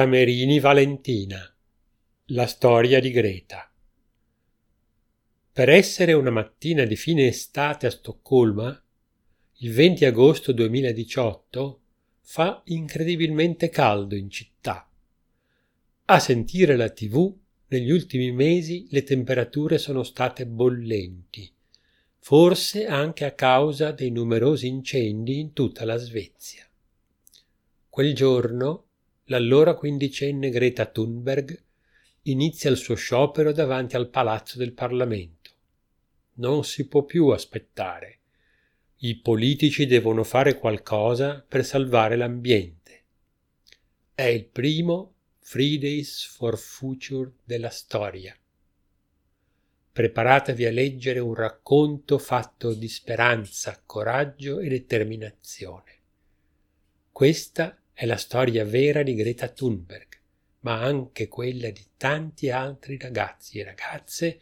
Camerini 0.00 0.60
Valentina. 0.60 1.54
La 2.28 2.46
storia 2.46 3.00
di 3.00 3.10
Greta. 3.10 3.70
Per 5.52 5.68
essere 5.68 6.14
una 6.14 6.30
mattina 6.30 6.86
di 6.86 6.96
fine 6.96 7.26
estate 7.26 7.86
a 7.86 7.90
Stoccolma, 7.90 8.82
il 9.58 9.72
20 9.74 10.06
agosto 10.06 10.52
2018, 10.52 11.80
fa 12.22 12.62
incredibilmente 12.64 13.68
caldo 13.68 14.14
in 14.16 14.30
città. 14.30 14.90
A 16.06 16.18
sentire 16.18 16.76
la 16.76 16.88
tv, 16.88 17.36
negli 17.66 17.90
ultimi 17.90 18.32
mesi 18.32 18.86
le 18.88 19.02
temperature 19.02 19.76
sono 19.76 20.02
state 20.02 20.46
bollenti, 20.46 21.52
forse 22.16 22.86
anche 22.86 23.26
a 23.26 23.32
causa 23.32 23.90
dei 23.90 24.10
numerosi 24.10 24.66
incendi 24.66 25.40
in 25.40 25.52
tutta 25.52 25.84
la 25.84 25.98
Svezia. 25.98 26.66
Quel 27.90 28.14
giorno 28.14 28.86
l'allora 29.30 29.74
quindicenne 29.74 30.50
Greta 30.50 30.86
Thunberg 30.86 31.62
inizia 32.22 32.68
il 32.68 32.76
suo 32.76 32.96
sciopero 32.96 33.52
davanti 33.52 33.96
al 33.96 34.10
palazzo 34.10 34.58
del 34.58 34.72
Parlamento. 34.72 35.50
Non 36.34 36.64
si 36.64 36.86
può 36.86 37.04
più 37.04 37.28
aspettare. 37.28 38.18
I 39.02 39.16
politici 39.18 39.86
devono 39.86 40.24
fare 40.24 40.58
qualcosa 40.58 41.44
per 41.46 41.64
salvare 41.64 42.16
l'ambiente. 42.16 43.04
È 44.14 44.24
il 44.24 44.46
primo 44.46 45.14
Fridays 45.38 46.26
for 46.26 46.58
Future 46.58 47.32
della 47.44 47.70
storia. 47.70 48.36
Preparatevi 49.92 50.66
a 50.66 50.70
leggere 50.70 51.18
un 51.20 51.34
racconto 51.34 52.18
fatto 52.18 52.74
di 52.74 52.88
speranza, 52.88 53.80
coraggio 53.86 54.58
e 54.58 54.68
determinazione. 54.68 55.98
Questa 57.10 57.79
è 58.00 58.06
la 58.06 58.16
storia 58.16 58.64
vera 58.64 59.02
di 59.02 59.14
Greta 59.14 59.48
Thunberg, 59.48 60.08
ma 60.60 60.80
anche 60.80 61.28
quella 61.28 61.68
di 61.68 61.84
tanti 61.98 62.48
altri 62.48 62.96
ragazzi 62.96 63.58
e 63.58 63.64
ragazze 63.64 64.40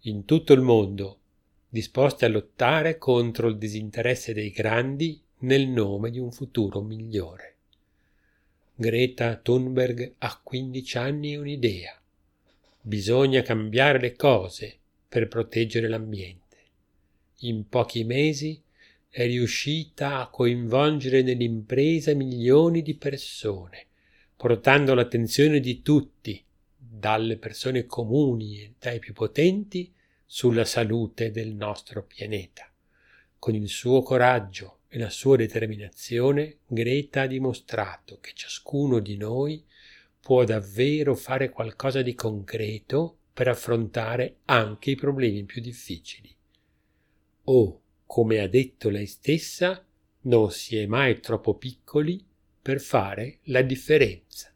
in 0.00 0.26
tutto 0.26 0.52
il 0.52 0.60
mondo 0.60 1.18
disposti 1.66 2.26
a 2.26 2.28
lottare 2.28 2.98
contro 2.98 3.48
il 3.48 3.56
disinteresse 3.56 4.34
dei 4.34 4.50
grandi 4.50 5.18
nel 5.38 5.66
nome 5.66 6.10
di 6.10 6.18
un 6.18 6.30
futuro 6.30 6.82
migliore. 6.82 7.54
Greta 8.74 9.34
Thunberg 9.36 10.16
ha 10.18 10.38
15 10.44 10.98
anni 10.98 11.32
e 11.32 11.38
un'idea. 11.38 11.98
Bisogna 12.82 13.40
cambiare 13.40 13.98
le 13.98 14.14
cose 14.14 14.76
per 15.08 15.26
proteggere 15.26 15.88
l'ambiente. 15.88 16.58
In 17.38 17.66
pochi 17.66 18.04
mesi 18.04 18.62
è 19.12 19.26
riuscita 19.26 20.20
a 20.20 20.28
coinvolgere 20.28 21.22
nell'impresa 21.22 22.14
milioni 22.14 22.80
di 22.80 22.94
persone, 22.94 23.86
portando 24.36 24.94
l'attenzione 24.94 25.58
di 25.58 25.82
tutti, 25.82 26.40
dalle 26.76 27.36
persone 27.36 27.86
comuni 27.86 28.60
e 28.60 28.74
dai 28.78 29.00
più 29.00 29.12
potenti, 29.12 29.92
sulla 30.24 30.64
salute 30.64 31.32
del 31.32 31.56
nostro 31.56 32.04
pianeta. 32.04 32.72
Con 33.36 33.56
il 33.56 33.68
suo 33.68 34.00
coraggio 34.02 34.82
e 34.86 34.96
la 35.00 35.10
sua 35.10 35.36
determinazione, 35.36 36.58
Greta 36.68 37.22
ha 37.22 37.26
dimostrato 37.26 38.20
che 38.20 38.30
ciascuno 38.32 39.00
di 39.00 39.16
noi 39.16 39.64
può 40.20 40.44
davvero 40.44 41.16
fare 41.16 41.50
qualcosa 41.50 42.00
di 42.02 42.14
concreto 42.14 43.16
per 43.34 43.48
affrontare 43.48 44.36
anche 44.44 44.92
i 44.92 44.94
problemi 44.94 45.42
più 45.42 45.60
difficili. 45.60 46.32
Oh, 47.44 47.80
come 48.10 48.40
ha 48.40 48.48
detto 48.48 48.88
lei 48.88 49.06
stessa, 49.06 49.86
non 50.22 50.50
si 50.50 50.76
è 50.76 50.86
mai 50.86 51.20
troppo 51.20 51.54
piccoli 51.54 52.20
per 52.60 52.80
fare 52.80 53.38
la 53.44 53.62
differenza. 53.62 54.52